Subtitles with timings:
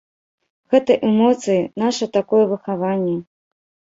[0.73, 3.15] Гэта эмоцыі, наша такое выхаванне.